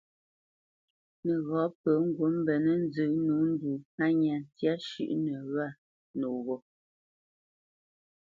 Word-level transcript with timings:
Nəghǎ 1.25 1.63
pə 1.81 1.91
ŋgǔt 2.05 2.31
mbenə́ 2.41 2.75
nzə 2.83 3.03
nǒ 3.25 3.35
ndu 3.51 3.71
hánya 3.97 4.35
ntyá 4.45 4.73
shʉ́ʼnə 4.87 5.33
wâ 5.53 5.65
noghó. 6.19 6.55